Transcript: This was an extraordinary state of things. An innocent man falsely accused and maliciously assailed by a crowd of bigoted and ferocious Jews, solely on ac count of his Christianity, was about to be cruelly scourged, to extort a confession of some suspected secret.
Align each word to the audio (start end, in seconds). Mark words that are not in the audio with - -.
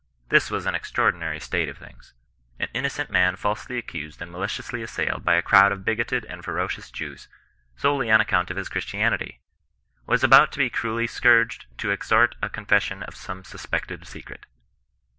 This 0.29 0.49
was 0.49 0.65
an 0.65 0.73
extraordinary 0.73 1.39
state 1.39 1.69
of 1.69 1.77
things. 1.77 2.15
An 2.57 2.69
innocent 2.73 3.11
man 3.11 3.35
falsely 3.35 3.77
accused 3.77 4.19
and 4.19 4.31
maliciously 4.31 4.81
assailed 4.81 5.23
by 5.23 5.35
a 5.35 5.43
crowd 5.43 5.71
of 5.71 5.85
bigoted 5.85 6.25
and 6.25 6.43
ferocious 6.43 6.89
Jews, 6.89 7.27
solely 7.77 8.09
on 8.09 8.19
ac 8.19 8.25
count 8.29 8.49
of 8.49 8.57
his 8.57 8.67
Christianity, 8.67 9.41
was 10.07 10.23
about 10.23 10.51
to 10.53 10.57
be 10.57 10.71
cruelly 10.71 11.05
scourged, 11.05 11.67
to 11.77 11.91
extort 11.91 12.33
a 12.41 12.49
confession 12.49 13.03
of 13.03 13.13
some 13.15 13.43
suspected 13.43 14.07
secret. 14.07 14.47